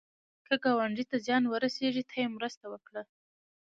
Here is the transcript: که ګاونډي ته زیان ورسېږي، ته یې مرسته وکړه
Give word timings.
که 0.45 0.53
ګاونډي 0.63 1.03
ته 1.09 1.15
زیان 1.25 1.43
ورسېږي، 1.47 2.03
ته 2.09 2.15
یې 2.21 2.27
مرسته 2.35 2.65
وکړه 2.69 3.03